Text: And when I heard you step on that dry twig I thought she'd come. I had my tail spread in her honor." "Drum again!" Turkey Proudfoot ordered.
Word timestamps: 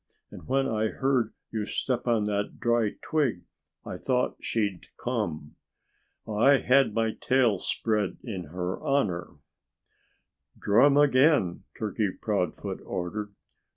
And 0.31 0.47
when 0.47 0.67
I 0.67 0.87
heard 0.87 1.31
you 1.51 1.67
step 1.67 2.07
on 2.07 2.23
that 2.23 2.59
dry 2.59 2.95
twig 3.03 3.43
I 3.85 3.97
thought 3.99 4.35
she'd 4.41 4.87
come. 4.97 5.57
I 6.27 6.57
had 6.57 6.95
my 6.95 7.11
tail 7.13 7.59
spread 7.59 8.17
in 8.23 8.45
her 8.45 8.81
honor." 8.81 9.35
"Drum 10.59 10.97
again!" 10.97 11.65
Turkey 11.77 12.09
Proudfoot 12.19 12.81
ordered. 12.83 13.35